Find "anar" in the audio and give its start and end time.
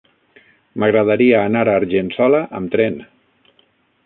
1.51-1.63